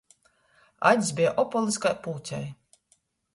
Acs 0.91 1.11
beja 1.19 1.33
opolys 1.43 1.77
kai 1.85 1.93
pyucei. 2.07 2.49